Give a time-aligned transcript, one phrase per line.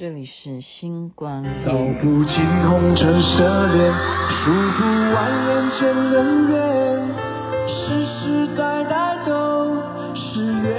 [0.00, 1.66] 这里是星光夜语。
[1.66, 3.36] 道不尽红尘奢
[3.70, 3.92] 恋，
[4.30, 4.82] 数不
[5.14, 6.56] 完人间恩怨，
[7.68, 9.76] 世世代代都
[10.14, 10.74] 是缘，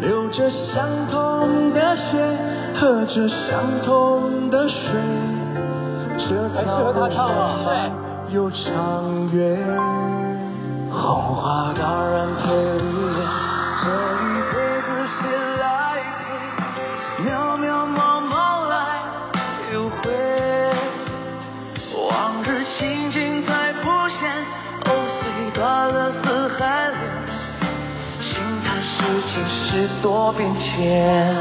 [0.00, 2.38] 流着相同的血，
[2.76, 4.78] 喝着相同的水，
[6.28, 7.08] 这条路
[8.30, 9.58] 又长远。
[10.88, 13.53] 红花当然配。
[30.02, 31.34] 多变迁，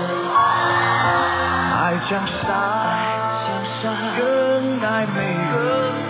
[1.76, 2.48] 爱江山，
[4.18, 5.55] 更爱美人，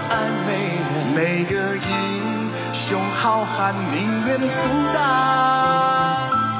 [0.09, 0.14] 爱
[0.45, 1.90] 美人每个英
[2.88, 3.95] 雄好汉宁
[4.28, 4.45] 愿孤
[4.94, 4.98] 单。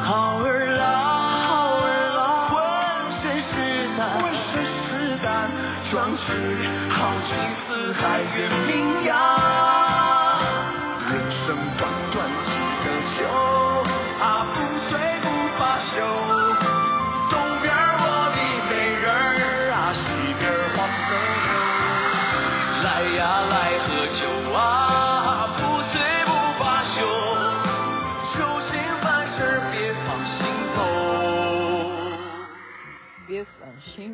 [0.04, 0.84] 好儿郎
[1.48, 1.48] 好
[1.84, 1.88] 儿
[2.18, 2.54] 郎，浑
[3.22, 3.54] 身是
[3.98, 4.02] 胆，
[5.92, 6.26] 壮志
[6.90, 6.96] 豪
[7.30, 7.32] 情
[7.68, 8.02] 四海
[8.36, 8.72] 远名
[9.06, 9.53] 扬。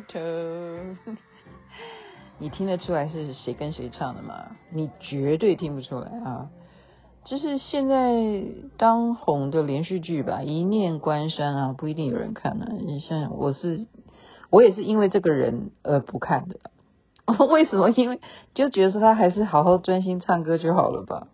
[0.08, 1.14] 头，
[2.38, 4.56] 你听得出来是谁跟谁唱的吗？
[4.70, 6.50] 你绝对听不出来啊！
[7.24, 8.42] 就是现在
[8.78, 12.72] 当红的连续剧吧，《一念关山》啊，不一定有人看呢、啊。
[12.72, 13.86] 你像我是，
[14.48, 16.56] 我也是因为这个人而不看的。
[17.38, 17.90] 我 为什么？
[17.90, 18.20] 因为
[18.54, 21.28] 就觉得说他还是好好专心唱歌就好了吧。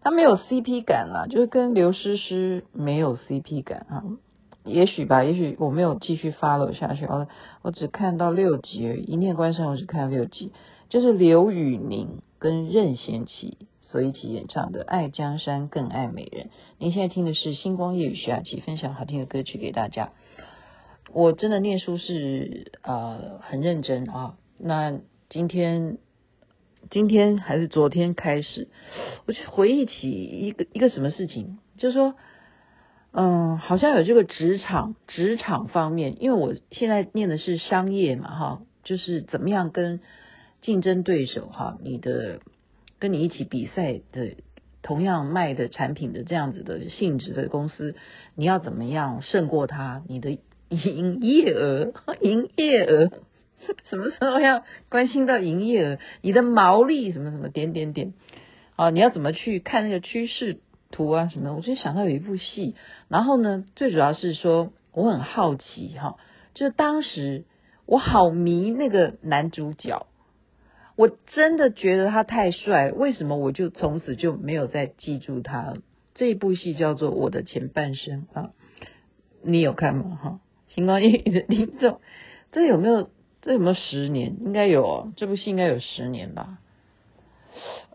[0.00, 4.02] 他没有 CP 感啊，就是跟刘诗诗没有 CP 感啊。
[4.68, 7.26] 也许吧，也许我没有继续 follow 下去，我
[7.62, 9.02] 我只看到六集而已。
[9.02, 10.52] 一念关山，我只看六集，
[10.88, 16.46] 就是刘宇宁跟任贤齐所一起演唱的《爱江山更爱美人》。
[16.78, 20.12] 您现在听的是星光夜雨徐雅琪分享好听的歌曲给大家。
[21.12, 24.36] 我真的念书是呃很认真啊。
[24.58, 25.98] 那今天
[26.90, 28.68] 今天还是昨天开始，
[29.26, 32.14] 我就回忆起一个一个什么事情，就是说。
[33.10, 40.00] 嗯，好像有这个职场职场方面，因为我现在念的是商业嘛，哈，就是怎么样跟
[40.60, 42.40] 竞争对手哈，你的
[42.98, 44.36] 跟你一起比赛的
[44.82, 47.96] 同样卖的产品的这样子的性质的公司，
[48.34, 50.02] 你要怎么样胜过他？
[50.06, 53.10] 你的营业额，营业额
[53.88, 55.98] 什么时候要关心到营业额？
[56.20, 58.12] 你的毛利什么什么点点点，
[58.76, 60.58] 啊，你要怎么去看那个趋势？
[60.90, 61.54] 图啊什么？
[61.54, 62.74] 我就想到有一部戏，
[63.08, 66.16] 然后呢，最主要是说我很好奇哈，
[66.54, 67.44] 就是当时
[67.86, 70.06] 我好迷那个男主角，
[70.96, 75.74] 我真的觉得他太帅，为什么我就从此就没有再记住他？
[76.14, 78.50] 这一部戏叫做《我的前半生》啊，
[79.42, 80.18] 你有看吗？
[80.22, 82.00] 哈，星光夜语的听众，
[82.52, 83.10] 这有没有？
[83.40, 84.36] 这有没有十年？
[84.44, 86.58] 应该有哦，这部戏应该有十年吧。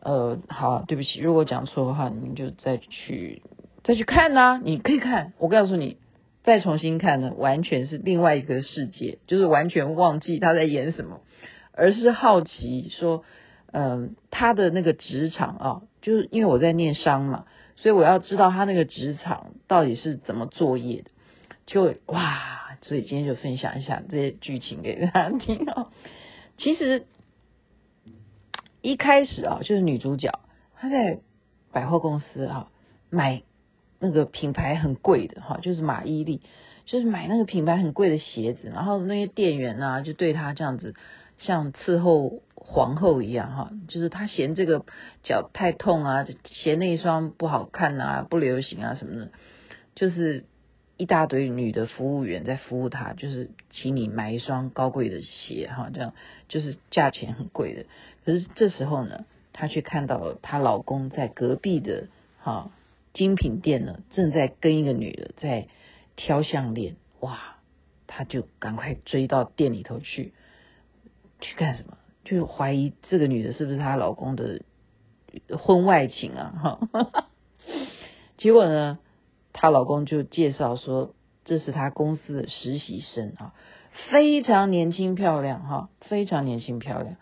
[0.06, 3.42] 呃，好，对不起，如果讲错的话，你们就再去
[3.86, 5.96] 再去看呐、你可以看，我告诉你，
[6.44, 11.22] 再重新看呢，完全是另外一个世界，就是完全忘记他在演什么，
[11.72, 13.24] 而是好奇说，
[13.72, 17.46] 嗯、他的那个职场啊，就是因为我在念商嘛，
[17.78, 21.12] 所以我要知道他那个职场到底是怎么作业的，
[21.66, 25.88] 就哇，所以今天就分享一下这些剧情给大家听哦。
[26.58, 27.06] 其实。
[28.84, 30.42] 一开始啊，就是女主角
[30.76, 31.20] 她在
[31.72, 32.68] 百货公司啊
[33.10, 33.42] 买
[33.98, 36.42] 那个品牌很贵的哈，就是马伊琍，
[36.86, 40.96] 就是买那个品牌很贵的鞋子，然后那些店员啊就对她这样子
[41.38, 44.86] 像伺候皇后一样哈，就是她嫌这个
[45.24, 49.32] 脚太痛啊，嫌那一双不好看啊，不流行啊什么的，
[49.96, 50.46] 就是。
[50.96, 56.14] 一大堆女的服务员在服务她，就是请你买一双高贵的鞋哈，这样
[56.48, 57.86] 就是价钱很贵的。
[58.24, 62.08] 可是这时候呢，她却看到她老公在隔壁的
[62.38, 62.72] 哈
[63.14, 65.68] 精品店呢，正在跟一个女的在
[66.16, 67.58] 挑项链，哇，
[68.06, 70.34] 她就赶快追到店里头去，
[71.42, 71.98] 去干什么？
[72.24, 74.62] 就怀疑这个女的是不是她老公的
[75.58, 76.80] 婚外情啊？
[76.92, 77.28] 哈，
[78.38, 79.00] 结果呢？
[79.54, 81.14] 她老公就介绍说，
[81.46, 83.54] 这是他公司的实习生啊，
[84.12, 87.16] 非常年轻漂亮哈，非常年轻漂亮。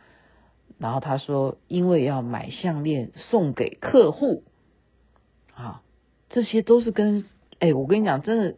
[0.80, 4.44] 然后他说，因为要买项链送给客户
[5.54, 5.84] 啊，
[6.30, 7.26] 这些都是跟
[7.60, 8.56] 哎，我跟你讲，真的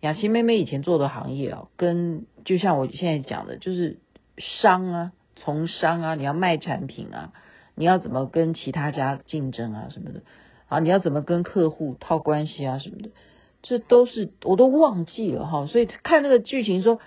[0.00, 3.98] 雅琪妹妹以前做的行业啊，跟就像我现在讲的，就是
[4.38, 7.32] 商啊，从商啊，你要卖产品啊，
[7.74, 10.22] 你要怎么跟其他家竞争啊什么的
[10.68, 13.10] 啊，你要怎么跟客户套关系啊什么的，
[13.62, 15.66] 这都是我都忘记了哈。
[15.66, 17.00] 所以看那个剧情说，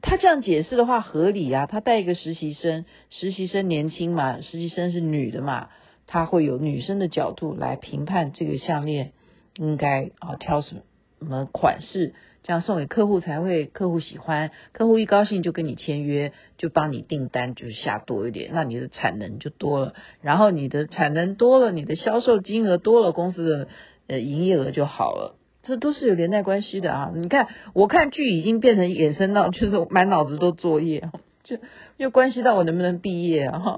[0.00, 5.68] 他这样解释的话合理啊，他带一个实习生，实习生年轻嘛，实习生是女的嘛。
[6.06, 9.12] 他会有女生的角度来评判这个项链
[9.56, 10.82] 应该啊挑什么
[11.20, 23.68] 什么款式，这样送给客户才会客户喜欢，客户一高兴就跟你签约，就帮你订单就下多一点，那你的产能就多了，然后你的产能多了，你的销售金额多了，公司的
[24.08, 27.12] 呃营业额就好了，这都是有连带关系的啊！
[27.14, 31.08] 你看，我看剧已经变成衍生到就是满脑子都作业，
[31.44, 31.58] 就
[31.96, 33.76] 又关系到我能不能毕业啊？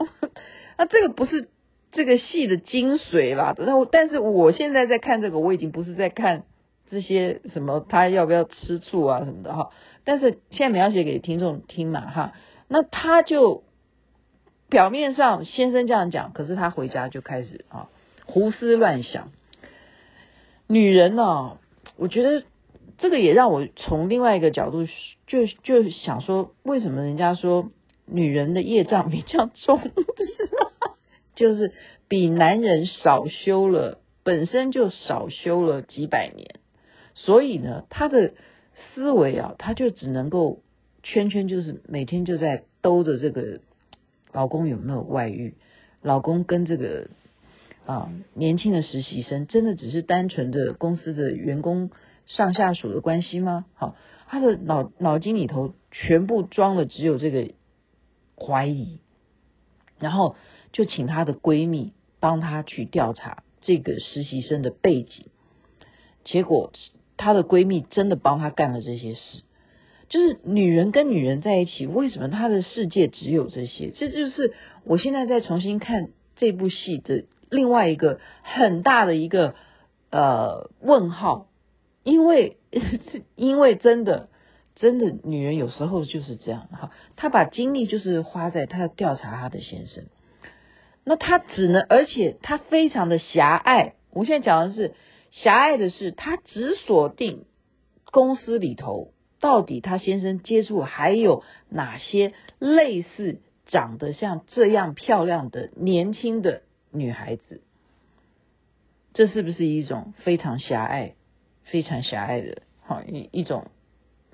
[0.78, 1.49] 那 这个不是。
[1.96, 6.43] 这个戏的精髓啦，然后但是我现在在看这个，我已经不是在看
[6.94, 9.70] 这些什么他要不要吃醋啊什么的哈，
[10.05, 12.32] 但是现在描写给听众听嘛哈，
[12.69, 13.64] 那他就
[14.70, 17.88] 表面上先生这样讲，可是他回家就开始啊
[18.25, 19.32] 胡思乱想。
[20.67, 21.58] 女人呢，
[21.96, 22.44] 我觉得
[22.96, 24.87] 这个也让我从另外一个角度
[25.26, 27.70] 就就想说，为什么人家说
[28.06, 29.81] 女人的业障比较重？
[31.35, 31.73] 就是
[32.06, 36.61] 比男人少修了，本身就少修了几百年，
[37.14, 38.34] 所以呢，他的
[38.94, 40.61] 思维啊，他就只能够
[41.02, 43.61] 圈圈，就是每天就在兜着这个
[44.32, 45.55] 老公有没有外遇，
[46.02, 47.08] 老公跟这个
[47.87, 51.90] 啊年轻的实习生真的只是单纯的公司的员工
[52.26, 53.64] 上下属的关系吗？
[53.75, 53.96] 好，
[54.26, 57.52] 他的脑脑筋里头全部装的只有这个
[58.37, 59.00] 怀疑，
[59.99, 60.37] 然后。
[60.76, 65.26] 就请她的闺蜜帮她去调查这个实习生的背景，
[66.25, 66.72] 结果
[67.16, 69.43] 她的闺蜜真的帮她干了这些事。
[70.08, 73.90] 就是女人跟女人在一起，为什么她的世界只有这些？
[73.90, 74.52] 这就是
[74.84, 79.55] 我现在在重新看这部戏的另外一个很大的一个
[80.11, 81.49] 呃问号，
[82.02, 82.58] 因为
[83.34, 84.28] 因为真的
[84.76, 90.05] 真的女人有时候就是这样哈，她把精力就是花在她调查她的先生。
[91.05, 93.94] 那她只能，而且她非常的狭隘。
[94.12, 94.94] 我现在讲的是
[95.42, 97.44] 狭隘的是，他只锁定
[98.12, 107.62] 公司里头到底他先生接触还有哪些类似长得像这样漂亮的年轻的女孩子。
[109.12, 111.14] 这是不是一种非常狭隘、
[111.64, 113.66] 非常狭隘的好一一种，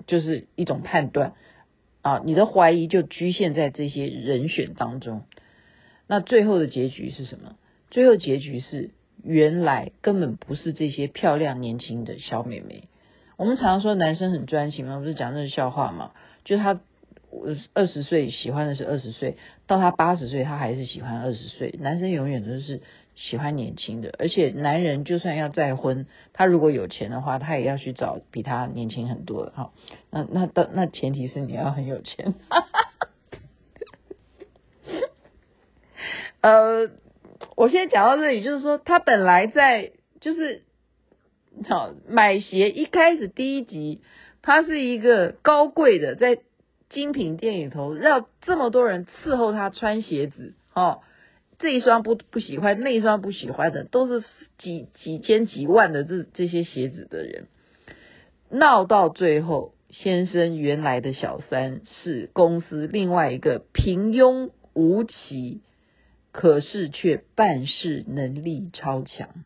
[0.05, 1.33] 就是一种判断
[2.01, 2.21] 啊？
[2.23, 5.23] 你的怀疑就局限在这些人选当中。
[6.07, 7.55] 那最后的结局是什么？
[7.89, 8.91] 最后结局是，
[9.23, 12.89] 原来根本不是这些漂亮年轻的小妹妹。
[13.37, 16.11] 我们常常说男生很专情嘛，不是讲那个笑话嘛？
[16.43, 16.79] 就他
[17.73, 21.73] 二十岁喜欢的是二十岁，到他八十岁他还是喜欢二十岁。
[21.79, 22.81] 男生永远都是
[23.15, 29.71] 喜欢年轻的，而且男人就算要再婚，他如果有钱的话，他也要去找比他年轻很多的哈。
[30.09, 32.35] 那那那那前提是你要很有钱。
[36.41, 36.89] 呃，
[37.55, 40.63] 我现在讲到这里，就是说他本来在就是
[41.67, 44.01] 好买鞋，一开始第一集，
[44.41, 46.39] 他是一个高贵的，在
[46.89, 51.01] 精品店里头，让这么多人伺候他穿鞋子，哦，
[51.59, 54.25] 这一双不不喜欢，那一双不喜欢的，都是
[54.57, 57.47] 几几千几万的这这些鞋子的人，
[58.49, 65.61] 闹到最后，先生原来的小三是公司另外一个平庸无奇。
[66.31, 69.43] 可是却办事能力超强，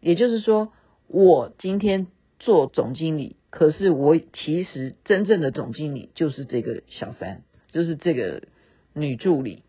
[0.00, 0.72] 也就是说，
[1.06, 2.06] 我今天
[2.38, 8.42] 做总经理，可是我其实真正的总经理就是这个小三，就是这个
[8.94, 9.64] 女助理，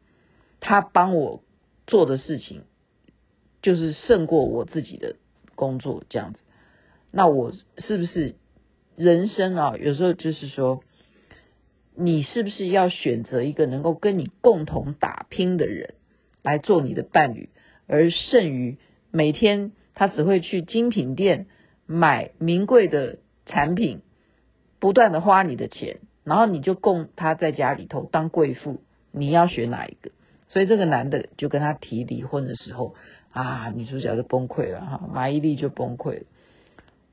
[0.61, 1.43] 她帮我
[1.87, 2.63] 做的事情
[3.61, 5.17] 就是胜过我自己的
[5.55, 6.39] 工作这样子。
[7.11, 8.35] 那我是不是
[8.95, 9.75] 人生啊？
[9.77, 10.83] 有时候就是说，
[11.95, 15.95] 你是不是要选择一个能够跟你共同打拼的人？
[16.43, 17.49] 来做你的伴侣，
[17.87, 18.77] 而剩余
[19.11, 21.47] 每天他只会去精品店
[21.85, 24.01] 买名贵的产品，
[24.79, 28.81] 不断的花你的钱，然后你就供他在家里头当贵妇，
[29.11, 30.11] 你要选哪一个？
[30.49, 32.95] 所以这个男的就跟他提离婚的时候
[33.31, 36.25] 啊，女主角就崩溃了哈，马伊琍就崩溃了。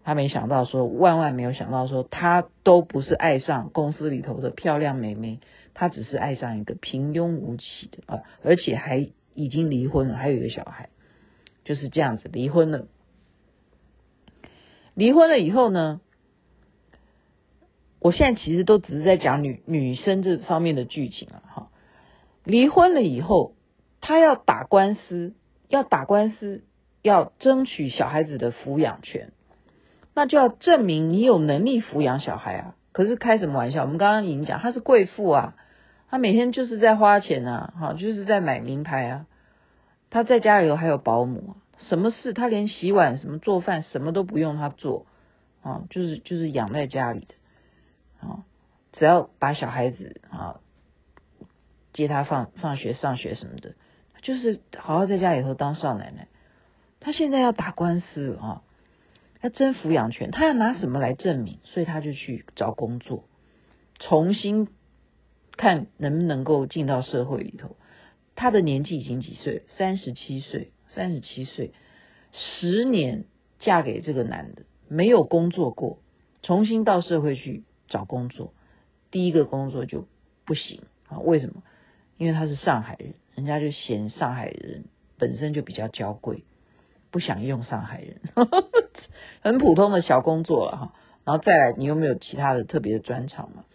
[0.02, 5.38] 他没想到说，万万没有想到说，他都不是爱上公司里头的漂亮妹妹，
[5.72, 9.08] 他只是爱上一个平庸无奇的啊，而且还。
[9.34, 10.88] 已经离婚了，还有一个小孩，
[11.64, 12.86] 就是这样子离婚了。
[14.94, 16.00] 离婚了以后呢，
[18.00, 21.70] 我现在其实都只是在讲女女生这方面的剧情了哈。
[22.44, 23.54] 离婚了以后，
[24.00, 25.34] 他要打官司，
[25.68, 26.64] 要打官司，
[27.02, 29.32] 要争取小孩子的抚养权，
[30.14, 32.74] 那就要证明你有能力抚养小孩啊。
[32.92, 33.82] 可是开什么玩笑？
[33.82, 35.54] 我们刚刚已经讲，她是贵妇啊，
[36.10, 39.26] 他每天就是在花钱啊，哈，就是在买名牌啊。
[40.10, 45.06] 他在家里头还有保姆，什么事他连洗碗、什么做饭什么都不用他做
[45.62, 47.34] 啊，就是就是养在家里的
[48.28, 48.44] 啊，
[48.92, 50.60] 只要把小孩子啊
[51.92, 53.74] 接他放放学、上学什么的，
[54.20, 56.26] 就是好好在家里头当少奶奶。
[56.98, 58.62] 他现在要打官司啊。
[59.42, 61.60] 要争抚养权，他要拿什么来证明？
[61.64, 63.24] 所以他就去找工作，
[63.98, 64.68] 重新
[65.60, 67.76] 看能不能够进到社会里头。
[68.34, 69.64] 他的年纪已经几岁？
[69.68, 71.74] 三十七岁，三十七岁，
[72.32, 73.24] 十年
[73.58, 75.98] 嫁给这个男的，没有工作过，
[76.42, 78.54] 重新到社会去找工作，
[79.10, 80.08] 第一个工作就
[80.46, 81.18] 不行啊？
[81.18, 81.62] 为什么？
[82.16, 84.86] 因为他是上海人，人家就嫌上海人
[85.18, 86.44] 本身就比较娇贵。
[87.10, 88.20] 不想用上海人，
[89.42, 93.66] 很普通的小工作了哈，然后再来，你有没有其他的特别的专长嘛？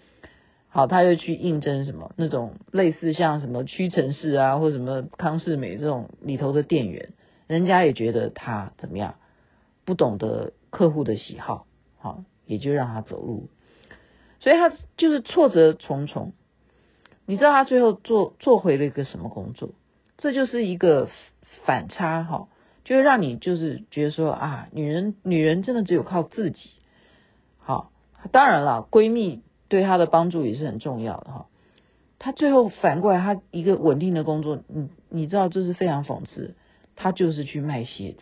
[0.76, 7.14] 好，他又去应征什么那种类似像什么屈臣氏啊，或什么康是美这种里头的店员，
[7.48, 9.16] 人家也觉得他怎么样，
[9.86, 11.66] 不懂得客户的喜好，
[11.98, 13.48] 好，也就让他走路，
[14.42, 16.34] 所以他就是挫折重重。
[17.26, 19.70] 你知道他最后做做回了一个什么工作？
[20.18, 21.08] 这就是一个
[21.64, 22.50] 反差哈。
[22.84, 26.72] 就是让你就是觉得说啊，女人女人真的只有靠自己。
[27.60, 27.94] 好，
[28.34, 29.42] 当然了，闺蜜
[29.76, 31.48] 对他的帮助也是很重要的哈。
[32.18, 36.56] 他最后反过来，他一个稳定的工作，你你知道这是非常讽刺，
[36.96, 38.22] 他就是去卖鞋子。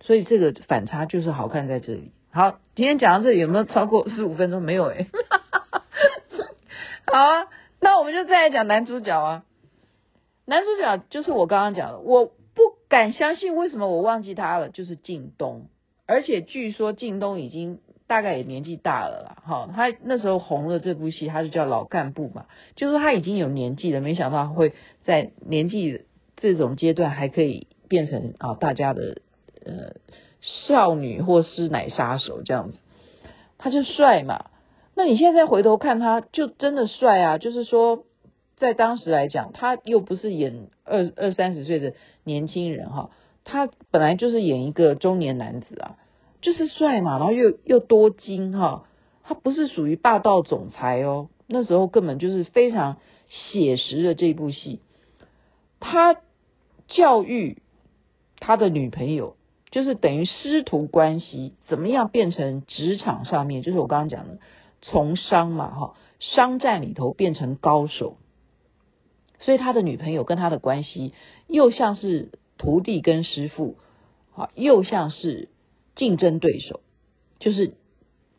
[0.00, 2.12] 所以这个反差就是好看在这里。
[2.30, 4.62] 好，今天讲到这里有没有超过十五分钟？
[4.62, 5.08] 没有哎。
[7.10, 7.48] 好啊，
[7.80, 9.44] 那我们就再来讲男主角啊。
[10.44, 12.30] 男主角就是我刚刚讲的我。
[12.54, 14.68] 不敢相信，为什么我忘记他了？
[14.68, 15.68] 就是靳东，
[16.04, 17.80] 而且据说靳东已经
[18.12, 22.44] 大概也年纪大了啦，哈，他那时候红了这部戏，他就叫老干部嘛，
[22.76, 24.74] 就是他已经有年纪了，没想到会
[25.06, 26.02] 在年纪
[26.36, 29.22] 这种阶段还可以变成啊大家的
[29.64, 29.94] 呃
[30.42, 32.76] 少女或师奶杀手这样子，
[33.56, 34.50] 他就帅嘛，
[34.94, 38.04] 那你现在回头看他就真的帅啊，就是说。
[38.58, 43.10] 在当时来讲，他又不是演二二三十岁的年轻人哈，
[43.42, 45.96] 他本来就是演一个中年男子啊，
[46.42, 48.84] 就是帅嘛，然后又又多金哈，
[49.22, 54.80] 他不是属于霸道总裁哦，那时候根本就是非常写实的这部戏，
[55.80, 56.16] 他
[56.88, 57.62] 教育
[58.38, 59.36] 他的女朋友，
[59.70, 64.38] 就是等于师徒关系，怎么样变成职场上面，就是我刚刚讲的
[64.82, 68.16] 从商嘛哈，商战里头变成高手。
[69.38, 71.14] 所以他的女朋友跟他的关系
[71.46, 73.76] 又像是徒弟跟师傅，
[74.36, 75.48] 啊，又像是
[75.96, 76.80] 竞争对手。
[77.38, 77.74] 就是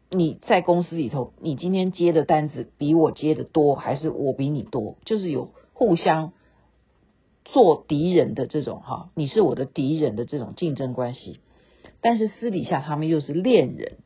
[0.09, 4.97] 你在公司里头，你今天接的单子比我接的多，还是我比你多？
[5.05, 6.33] 就是有互相
[7.45, 11.39] 做敌人的这种哈，你是我的敌人的这种竞争关系。
[12.01, 13.97] 但是私底下他们又是恋人，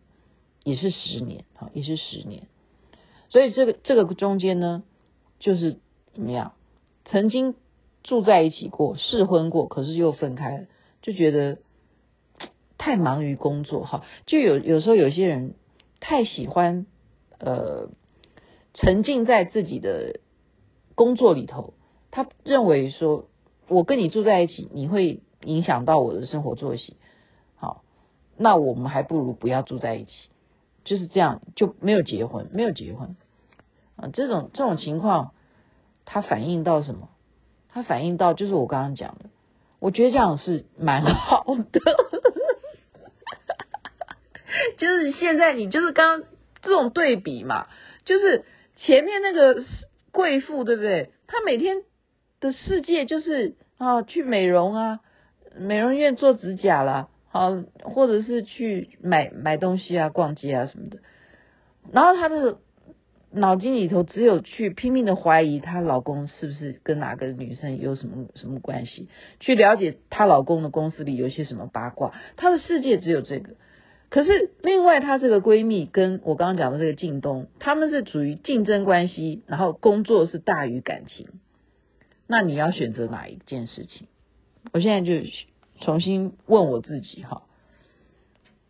[0.63, 2.43] 也是十年啊，也是十年。
[3.29, 4.83] 所以这个这个中间呢，
[5.39, 5.79] 就是
[6.13, 6.53] 怎么样？
[7.05, 7.55] 曾经
[8.03, 10.65] 住在一起过，试婚过，可是又分开了，
[11.01, 11.57] 就觉得
[12.87, 14.05] 太忙于工作哈。
[14.25, 15.55] 就有有时候有些人
[15.99, 16.85] 太喜欢
[17.37, 17.89] 呃
[18.73, 20.21] 沉浸在自己的
[20.95, 21.73] 工作里头，
[22.11, 23.27] 他认为说
[23.67, 26.95] 我跟你住在一起，你会影响到我的生活作息。
[27.57, 27.83] 好，
[28.37, 30.29] 那我们还不如不要住在一起，
[30.85, 33.17] 就是这样就没有结婚，没有结婚
[33.97, 34.07] 啊。
[34.13, 35.33] 这种这种情况。
[36.09, 37.09] 它反映到什么？
[37.67, 39.25] 它反映到就是我刚刚讲的，
[39.79, 41.81] 我觉得这样是蛮好的。
[44.77, 46.23] 就是现在你就是刚
[46.61, 47.67] 这种对比嘛，
[48.05, 48.43] 就是
[48.77, 49.63] 前面那个
[50.11, 51.11] 贵妇对不对？
[51.27, 51.83] 她每天
[52.39, 54.99] 的世界就是啊，去美容啊，
[55.57, 60.99] 美容院做指甲啦，啊，或者是去买买东西啊，逛街啊什么的。
[61.91, 62.57] 然后她的。
[63.29, 69.09] 脑筋里头只有去拼命的怀疑她老公是不是跟哪个女生有什么什么关系，
[69.41, 73.55] 去了解她老公的公司里有些什么八卦，她的世界只有这个。
[74.09, 81.27] 可是另外她这个闺蜜跟我刚刚讲的这个靳东，他们是处于竞争关系，然后工作是大于感情。
[82.27, 84.07] 那你要选择哪一件事情？
[84.73, 85.27] 我现在就
[85.79, 87.43] 重新问我自己哈，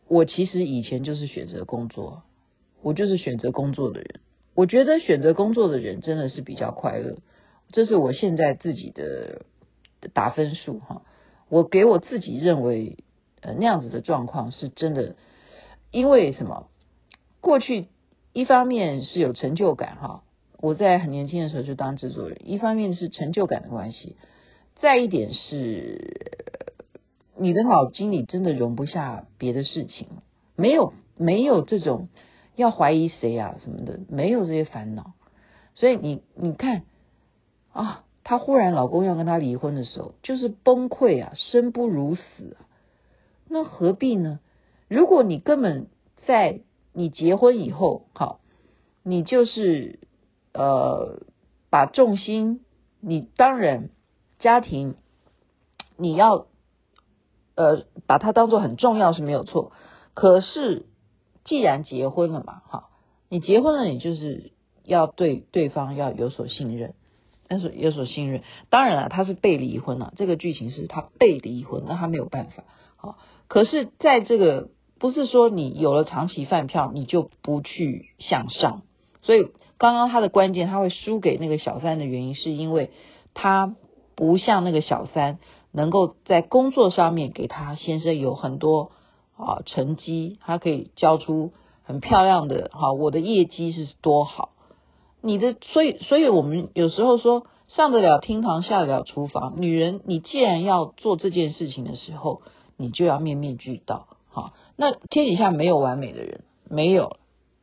[0.08, 2.24] 我其实以前就是选择工作。
[2.84, 4.20] 我就是选择工作的人。
[4.53, 7.17] 我觉得选择工作的人真的是比较快乐，
[7.72, 9.41] 这是我现在自己的
[10.13, 11.01] 打分数哈。
[11.50, 12.98] 我给我自己认为
[13.41, 15.15] 呃那样子的状况是真的，
[15.91, 16.67] 因为什么？
[17.39, 17.88] 过去
[18.34, 20.24] 一方面是有成就感哈，
[20.60, 24.15] 我在很年轻的时候就当制作人，一方面是成就感的关系，
[24.75, 26.41] 再一点是
[27.38, 30.08] 你的脑筋里真的容不下别的事情，
[30.56, 32.10] 没有没有这种
[32.56, 35.13] 要怀疑谁啊什么的，没有这些烦恼，
[35.75, 36.84] 所以你你看
[37.72, 42.67] 啊，她忽然老公要跟她离婚的时候，就是崩溃啊，生不如死啊，
[43.50, 44.39] 那何必呢？
[44.88, 45.88] 如果你根本
[46.25, 46.62] 在
[46.94, 48.39] 你结婚以后，好，
[49.04, 50.00] 你就是
[50.54, 51.22] 呃，
[51.70, 52.62] 把重心，
[53.00, 53.89] 你当然
[54.39, 54.96] 家庭，
[55.98, 56.48] 你要
[57.56, 59.72] 呃把它当做很重要是没有错。
[60.13, 60.86] 可是
[61.44, 62.89] 既然结婚了嘛，好，
[63.30, 64.51] 你结婚了，你就是
[64.84, 66.96] 要对对方要有所信任，
[67.48, 68.42] 但是有所信任。
[68.70, 72.63] 当然了，他是被离婚了，这个剧情是他被离婚，那他没有办法。
[73.48, 74.70] 可是在这个。
[75.00, 78.82] 不是说你有了长期饭票，你就不去向上。
[79.22, 82.90] 所以刚刚他的关键，他会输给那个小三的原因，是因为
[83.36, 83.76] 他
[84.16, 85.38] 不像那个小三，
[85.72, 88.90] 能够在工作上面给他先生有很多
[89.36, 91.52] 啊成绩，他可以交出
[91.84, 94.50] 很漂亮的哈，我的业绩是多好。
[95.22, 99.62] 你的所以，所以我们有时候说上得了厅堂，下得了厨房。
[99.62, 102.42] 女人，你既然要做这件事情的时候，
[102.77, 104.07] 你就要面面俱到。
[104.29, 107.17] 好，那天底下没有完美的人，没有。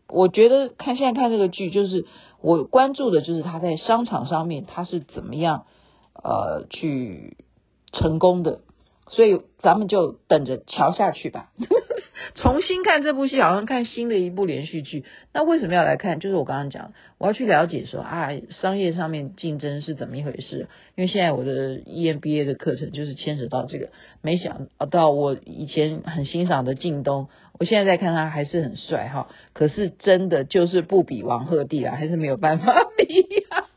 [0.09, 2.05] 我觉得看现在看这个剧，就是
[2.41, 5.65] 我关注的就是他在商场上面他是怎么样
[6.13, 7.37] 呃去
[7.93, 8.61] 成功的，
[9.09, 11.53] 所以咱们就等着瞧下去吧。
[12.35, 15.05] 重新看这部戏，好像看新的一部连续剧。
[15.33, 16.21] 那为什么要来看？
[16.21, 20.69] 就是我刚刚讲，我要去了解说啊，商业上面竞争是怎么一回事。
[20.97, 23.91] 因为现在我的 EMBA 的课程就是牵扯到这个。
[24.23, 29.29] 没想到我以前很欣赏的靳东，我现在在看他还是很帅哈。
[29.53, 33.05] 可是真的就是不比王鹤棣啊，还是没有办法比
[33.51, 33.69] 啊。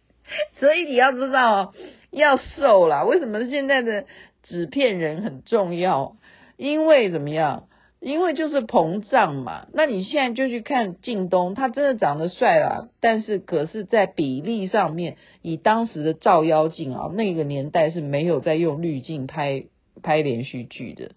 [0.60, 1.74] 所以你要知道，
[2.10, 3.04] 要瘦啦。
[3.04, 4.04] 为什么现在的
[4.42, 6.16] 纸片人很重要？
[6.56, 7.64] 因为怎么样？
[8.00, 19.64] 因为就是膨胀嘛，那你现在就去看靳东，他真的长得帅啦，但是可是在比例上面，以当时的照妖镜啊，那个年代是没有在用滤镜拍
[20.00, 21.10] 拍连续剧的，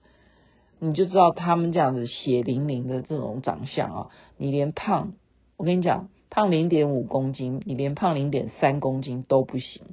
[0.79, 5.13] 你就知道他们这样子血淋淋的这种长相啊，你连胖，
[5.57, 9.83] 我跟你讲，胖零点五公斤，你连胖零点三公斤都不行，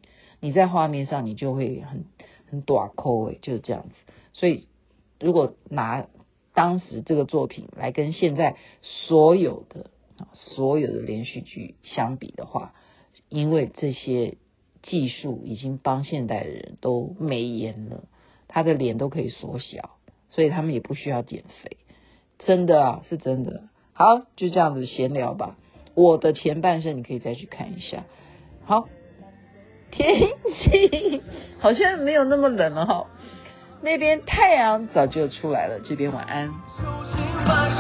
[0.41, 2.07] 你在画面上你就会很
[2.51, 3.95] 很大颗诶，就是这样子，
[4.33, 4.69] 所以
[5.21, 6.07] 如果拿。
[6.59, 9.93] 当时这个作品来跟现在所有的
[10.33, 12.75] 所有的连续剧相比的话，
[13.29, 14.39] 因为这些
[14.83, 18.09] 技术已经帮现代的人都美颜了，
[18.49, 19.91] 他的脸都可以缩小，
[20.31, 21.77] 所以他们也不需要减肥，
[22.41, 23.69] 真的啊，是真的。
[23.93, 25.57] 好，就这样子闲聊吧。
[25.95, 28.05] 我的前半生你可以再去看一下。
[28.65, 28.89] 好，
[29.93, 30.23] 天
[30.65, 31.23] 气
[31.61, 33.07] 好像没有那么冷了哈。
[33.81, 36.51] 那边太阳早就出来了，这边晚安。
[37.47, 37.71] 那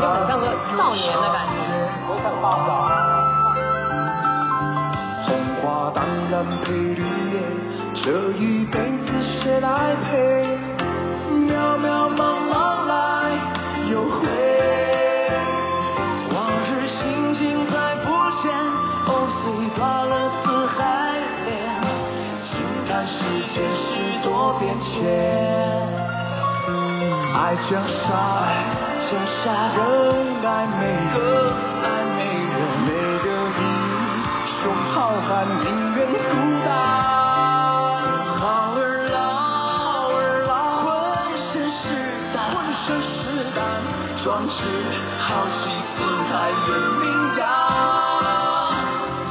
[0.00, 1.52] 就很像个少年的感觉，
[2.08, 2.68] 我很发烧。
[5.26, 5.28] 红
[5.62, 6.32] 花当然
[6.64, 7.02] 配绿
[7.32, 7.34] 叶，
[8.04, 8.76] 这一辈
[9.06, 9.08] 子
[9.42, 10.12] 谁来陪？
[27.34, 28.02] 爱江山，
[29.10, 29.12] 人
[30.44, 30.80] 爱美
[31.12, 31.14] 人，
[32.84, 32.88] 美
[33.22, 33.26] 得
[33.58, 33.62] 英
[34.62, 34.62] 雄
[34.94, 34.96] 好
[35.28, 35.64] 汉宁
[35.96, 36.32] 愿孤
[36.64, 36.68] 单。
[38.38, 38.42] 好
[38.76, 40.50] 儿郎，
[40.84, 40.86] 浑
[41.52, 41.82] 身是
[42.32, 43.12] 胆，浑身是
[43.54, 43.60] 胆，
[44.22, 44.50] 壮志
[45.18, 45.24] 豪
[45.58, 45.60] 气
[45.96, 45.98] 四
[46.30, 46.32] 海
[46.68, 47.02] 远名
[47.38, 47.40] 扬。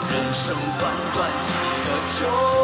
[0.10, 0.46] 人生
[0.80, 0.82] 短
[1.14, 1.50] 短几
[1.86, 2.61] 个秋。